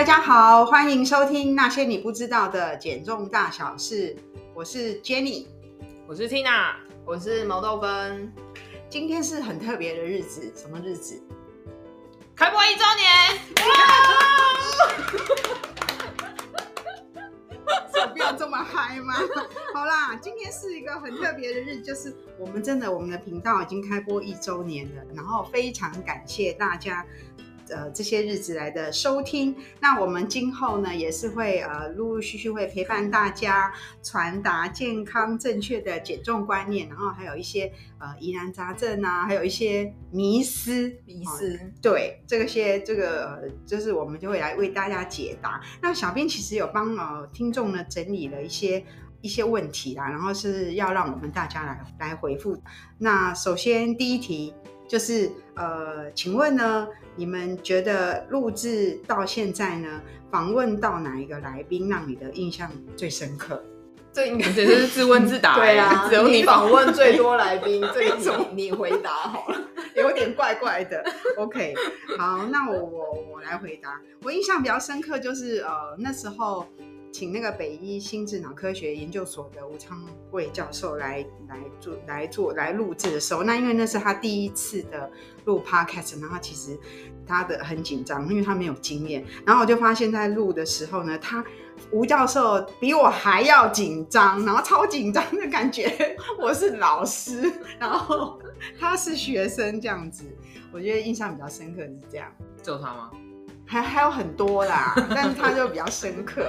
[0.00, 4.16] 大家好，欢迎收听那些你不知道的减重大小事。
[4.54, 5.44] 我是 Jenny，
[6.06, 6.72] 我是 Tina，
[7.04, 8.32] 我是毛豆芬。
[8.88, 11.22] 今天是很特别的日子，什么日子？
[12.34, 13.06] 开播一周年！
[17.92, 19.12] 手不要这么嗨吗？
[19.74, 27.04] 好啦，今天是一个很特别的日子，就是我们真的我们的频道已经开播一周年了，然后非常感谢大家。
[27.72, 45.60] 呃，这些日子来的收听，那我们今后呢也是会呃陆陆续续会陪伴大家，传达健康正确的减重观念，然后还有一些呃疑难杂症啊，还有一些迷思迷思，哦、对这个些这个、呃、就是我们就会来为大家解答。
[45.80, 48.84] 那小编其实有帮呃听众呢整理了一些
[49.20, 52.60] 一些问题啦，然后是要让我们大家来来回复。
[52.98, 54.54] 那首先第一题。
[54.90, 60.02] 就是呃，请问呢，你们觉得录制到现在呢，
[60.32, 63.62] 访问到哪一个来宾让你的印象最深刻？
[64.12, 65.54] 这应该就是自问自答。
[65.54, 68.16] 对啊，只有你访问最多来宾， 这个
[68.56, 69.60] 你你回答好了，
[69.94, 71.04] 有点怪怪的。
[71.36, 71.72] OK，
[72.18, 74.00] 好，那我我我来回答。
[74.24, 76.66] 我印象比较深刻就是呃，那时候。
[77.12, 85.10] 请那个北医心智脑科学研究所的吴昌贵教授来来做来做来录制的时候，那因为那是他第一次的
[85.44, 86.78] 录 podcast，然后其实
[87.26, 89.24] 他的很紧张，因为他没有经验。
[89.44, 91.44] 然后我就发现，在录的时候呢，他
[91.90, 98.40] 吴教授比我还要紧张，然后超紧张的感觉，我是老师，然后
[98.78, 100.24] 他是学生这样子，
[100.72, 102.30] 我觉得印象比较深刻是这样。
[102.62, 103.10] 就他吗？
[103.70, 106.44] 还还有很多啦， 但是他就比较深刻。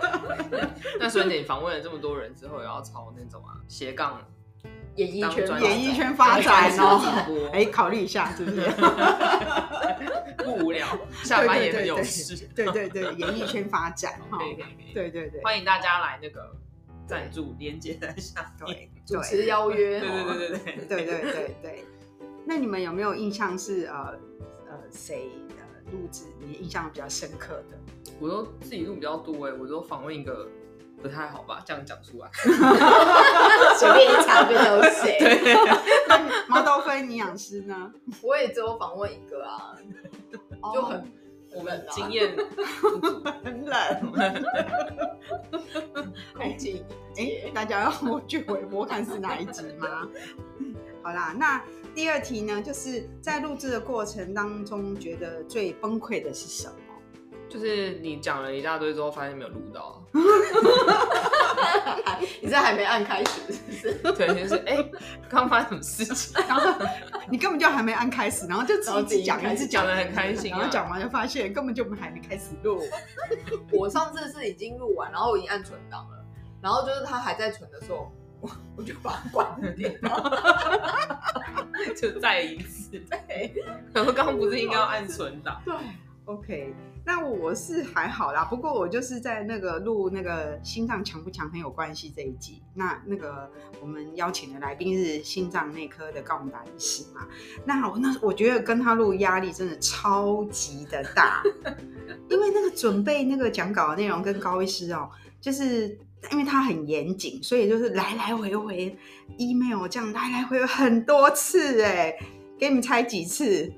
[1.00, 4.20] 那所以你访问了这么多人之后，也要朝那种啊斜杠
[4.96, 7.00] 演艺圈演艺圈发展哦？
[7.50, 8.60] 哎、欸，考虑一下是不是？
[10.44, 10.86] 不无聊，
[11.22, 12.46] 下班也很有事。
[12.54, 14.36] 对对对，演艺圈发展哈。
[14.36, 14.92] 可以可以。
[14.92, 16.54] 对对对，欢迎大家来那个
[17.06, 19.98] 赞助连接在下面，主持邀约。
[19.98, 21.84] 对对对对对对对对对。
[22.46, 24.14] 那你们有没有印象是呃
[24.68, 25.30] 呃谁？
[25.92, 27.76] 录制你印象比较深刻的，
[28.20, 30.48] 我都自己录比较多哎，我都访问一个
[31.02, 32.30] 不太好吧，这样讲出来，
[33.76, 35.18] 随便一查就有谁。
[35.20, 35.56] 对，
[36.48, 37.92] 毛豆芬营养师呢？
[38.22, 39.76] 我也只有访问一个啊，
[40.72, 41.04] 就很
[41.54, 42.34] 我们经验
[43.44, 44.12] 很冷，
[46.34, 46.84] 空气。
[47.16, 50.08] 哎，大家要我 去回播看是哪一集吗？
[51.04, 51.62] 好啦，那。
[51.94, 56.74] 第二题呢，就是在录制的过程当中，觉得最崩溃的是什么？
[57.48, 60.04] 就是你讲了一大堆之后，发现没有录到。
[62.42, 63.92] 你这还没按开始是不是？
[64.18, 64.84] 对，就是哎，
[65.30, 66.34] 刚、欸、发生什么事情？
[66.48, 66.84] 然后
[67.30, 72.82] 你根本就还没按开始，然后就自己讲，一直讲的很开心、啊，然后讲完就发现根本就还没开始录。
[73.70, 76.24] 我上次是已经录完，然后我已经按存档了，
[76.60, 78.10] 然后就是他还在存的时候。
[78.76, 79.74] 我就把它关了，
[81.96, 82.98] 就再一次。
[83.10, 83.52] 对，
[83.92, 85.60] 然后刚刚不是应该要按存档？
[85.64, 85.74] 对
[86.24, 86.74] ，OK。
[87.06, 92.62] 那我是还好啦，不过我就是在那个录那个心脏强不强很有关系这一集。
[92.72, 93.50] 那那个
[93.82, 97.26] 我们邀请的来宾是心脏内科的高宏达医师嘛？
[97.66, 101.42] 那我那我觉得跟他录压力真的超级的大，
[102.30, 105.10] 因为那个准备那个讲稿的内容跟高医师哦，
[105.40, 105.98] 就是。
[106.30, 108.96] 因为他很严谨，所以就是来来回回
[109.38, 112.16] email 这样来来回回很多次哎，
[112.58, 113.72] 给你们猜几次？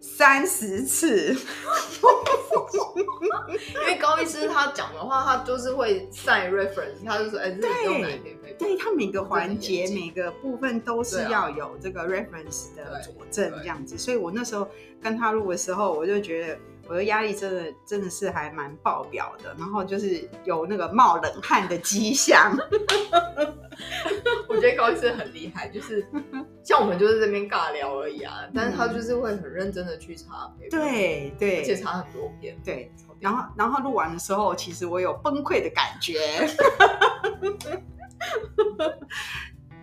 [0.00, 1.36] 三十次。
[3.48, 8.36] 因为高医师他讲的话，他就是会 sign reference，他就说哎，这里用哪一篇？
[8.58, 14.68] 对，他每个环节每个部分都是要有这个 reference 的佐证这样子，所以我那时候
[15.02, 16.58] 跟他录的时候，我就觉得。
[16.88, 22.56] 我的压力真的真的是还蛮爆表的，然后就是有那个冒冷汗的迹象。
[24.48, 26.06] 我觉得高医生很厉害，就是
[26.62, 32.90] 像我们就是这边尬聊而已啊，但是他就是会很认真的去查，对对，而且查很多遍，对。
[33.18, 36.20] 然后然后录完的时候，其实我有崩溃的感觉。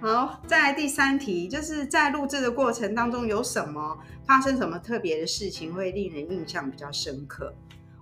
[0.04, 3.98] 好，再来第三题，就是在录制的过程当中，有什么
[4.28, 7.54] 发生什么特别的事情会令人印象比较深刻？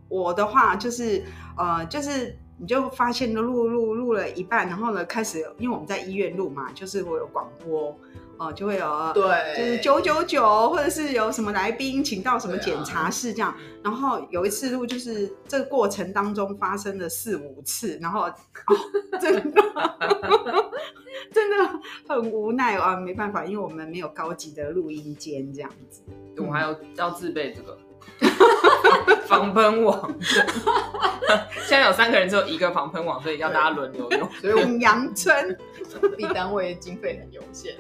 [0.10, 1.24] 我的话就是，
[1.56, 7.96] 呃，就是你就发现录录录了一半，然后呢开始，因为我们在医院录嘛，就是我有广播。
[8.42, 13.52] 哦，就会有对，就是九九九，或者是有什么来宾请到什么检查室这样。
[13.52, 18.34] 啊、然后有一次录，就是这个过程当中发生了四五次，然后、哦、
[19.22, 19.62] 真的
[21.32, 21.80] 真的
[22.10, 26.02] 很无奈啊，没办法，因为我们没有高级的录音间这样子。
[26.38, 27.78] 我还要要自备这个。
[29.28, 30.12] 防喷网。
[31.68, 34.28] 现在有三个人，只有一个防喷网，所以要大家轮流用。
[34.42, 35.56] 所以我们阳春
[36.18, 37.76] B 单位经费很有限，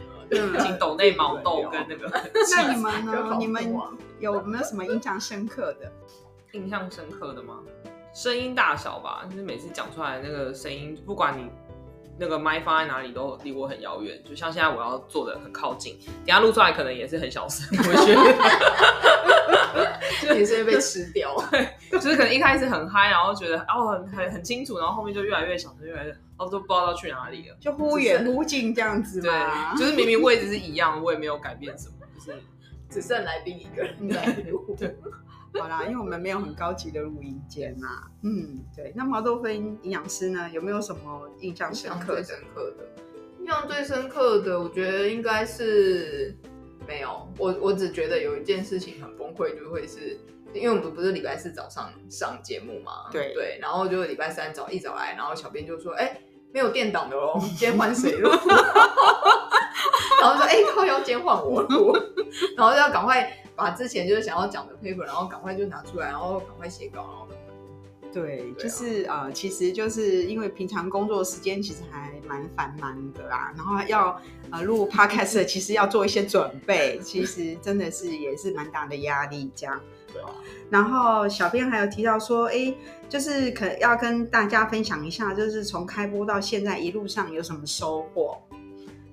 [0.60, 2.10] 请抖内毛豆跟那个。
[2.56, 3.38] 那你们呢？
[3.40, 3.76] 你们
[4.20, 5.92] 有没有什么印象深刻的？
[6.54, 7.60] 印象深刻的吗？
[8.14, 11.50] 声音大小吧，就是每次讲出来那个声音，不管你。
[12.20, 18.22] 那个麦放在哪里都离我很遥远，就像现在我要坐的很靠近，等下录出来可能也是很小声，我觉得，
[20.36, 21.36] 也是会被吃掉。
[21.52, 21.68] 对，
[22.00, 29.22] 就是可能一开始很嗨，然后觉得哦很很很清楚，然后后面就越来越小声，越来越，然后都不知道要去哪里了，就忽远忽近这样子。
[29.22, 29.32] 对，
[29.78, 32.40] 就是明明位置是一样，我也没有改变什么，就是
[32.90, 34.76] 只剩来宾一个人在录。
[34.78, 34.96] 对。
[35.54, 37.88] 好啦，因为我们没有很高级的录音间呐。
[38.24, 38.94] 嗯，对。
[38.96, 42.18] 那毛豆芬营养师呢，有没有什么印象深刻？
[42.18, 42.86] 印象最深刻的，
[43.42, 46.34] 印象最深刻的，我觉得应该是
[46.92, 47.26] 没有。
[47.38, 50.20] 我我只觉得有一件事情很崩溃，就会是
[50.54, 53.10] 因为我们不是礼拜四早上上节目嘛？
[53.12, 53.58] 对对。
[53.62, 56.22] 然后就礼拜三早一早来，然后小编就说：“哎、欸，
[56.52, 58.30] 没有电档的喽，今天换谁录？”
[60.20, 61.98] 然后说：“哎、欸，靠，要今天换我录。
[62.58, 63.38] ”然后就要赶快。
[63.54, 67.28] 把之前就是想要讲的 paper，然后赶快就拿出来，然后赶快写稿，然后
[68.14, 74.22] 对，就是呃，其实就是因为平常工作时间其实还蛮繁忙的啦，然后要
[74.52, 79.80] 呃录 podcast，其实要做一些准备，其实真的是也是蛮大的压力这样。
[80.12, 80.30] 对啊。
[80.70, 82.74] 然后小编还有提到说，哎，
[83.10, 88.38] 就是可要跟大家分享一下，就是从开播到现在一路上有什么收获。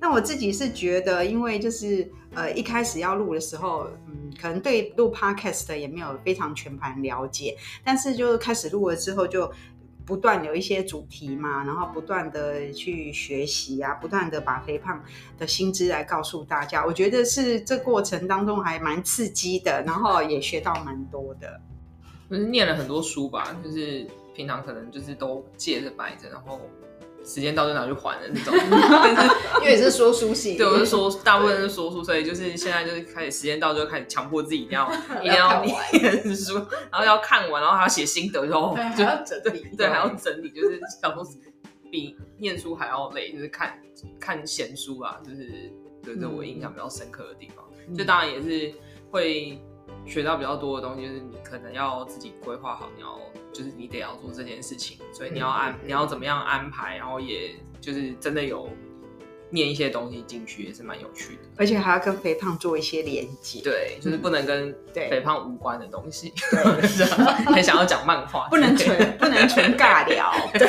[0.01, 4.08] 那我自己是觉得，因为就是呃一开始要录的时候，嗯，
[4.41, 9.51] 可能对录 podcast 也没有非常全盘了解，但是就开始录了之后，就
[10.07, 15.03] 不断有一些主题嘛，然后不断的去学习啊，不断的把肥胖
[15.39, 21.61] 的心知来告诉大家，我觉得是这过程当中还蛮刺激的，然后也学到蛮多的。
[22.31, 26.61] 就是念了很多书吧，就是平常可能就是都借着摆着，然后。
[27.25, 28.55] 时间到就拿去还的那种，
[29.61, 34.91] 因为是说书系，对，我是说大部分是说书，所以就是现在就是开始时间到就开始强迫自己一定要
[35.23, 36.55] 一定要念书，
[36.91, 41.25] 然后要看完，然后还要写心得，然后就要整理，对，还要整理，就是小说
[41.91, 43.79] 比念书还要累，就是看
[44.21, 45.73] 看闲书啊，就是
[46.03, 47.65] 对这我印象比较深刻的地方，
[47.97, 48.73] 就当然也是
[49.11, 49.59] 会
[50.07, 53.19] 学到比较多的东西，就是你可能要自己规划好，你要。
[53.51, 58.69] 就是你得要做这件事情，所以你要安，你要怎么样安排，然后也就是真的有
[59.51, 63.61] 念一些东西进去，也是蛮有趣的，而且还要跟肥胖做一些连接。
[63.63, 66.33] 对，就是不能跟肥胖无关的东西。
[66.51, 66.63] 对，
[67.53, 70.33] 很想要讲漫画，不能纯不能纯尬聊。
[70.53, 70.67] 对，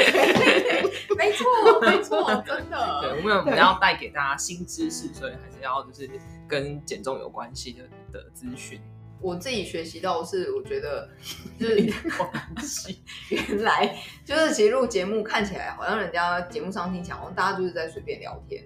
[1.18, 3.00] 没错没错，真的。
[3.02, 6.10] 对，我们我们要带给大家新知识，所以还是要就是
[6.48, 7.84] 跟减重有关系的
[8.14, 8.80] 的资讯。
[9.21, 11.10] 我自己学习到的是，我觉得
[11.60, 12.95] 就是
[13.30, 18.63] 原来就是其实录节目看起来好像人家节目上听起来，好像大家就是在随便聊天，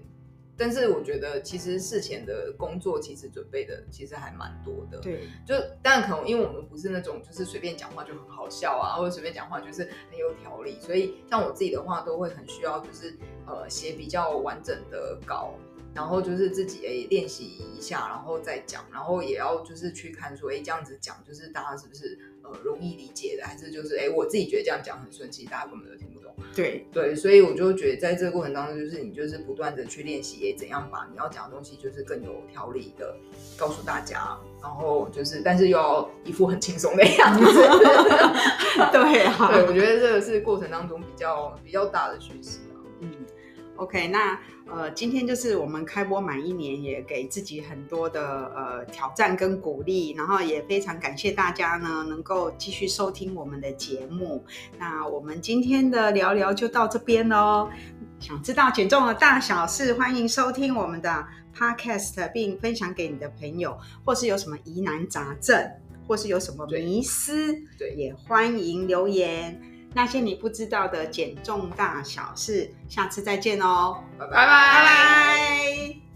[0.55, 4.99] 但是我觉得其实事前的工作其实准备的其实还蛮多的。
[4.99, 13.17] 对，就但可能因为我们不是那种就是随便讲话就很好笑啊，或者随便讲话就是很有条理，所以像我自己的话都会很需要就是
[13.47, 15.55] 呃写比较完整的稿。
[15.95, 17.43] 然后就是自己诶练习
[17.77, 26.33] 一下，然后再讲，然后也要就是去看说，哎，这样子讲就是大家是不是呃容易理解的，还是就是哎我自己觉得这样讲很顺，其实大家根本都听不懂。
[26.55, 33.15] 对对，所以我就觉得在这个过程当中，就是你就是不断的去练习，哎，怎样把你要讲的东西就是更有条理的
[33.55, 37.45] 告诉大家，然后就是但是又要一副很轻松的样子。
[38.91, 42.59] 对啊，对，我觉得这个是过程当中比较比较大的学习。
[43.83, 44.39] 嗯，OK，那。
[44.65, 54.43] 呃，今天就是我们开播满一年，也给自己很多的呃挑战跟鼓励，然后也非常感谢大家呢，能够继续收听我们的节目。
[54.79, 57.69] 那我们今天的聊聊就到这边喽。
[58.21, 65.61] 想知道减重的大小事，欢迎收听我们的 Podcast，并分享给你的朋友，或是有什么疑难杂症，
[66.07, 69.61] 或是有什么迷思，对，对，也欢迎留言。
[69.93, 76.12] 那些你不知道的减重大小事，下次再见哦，拜拜拜拜。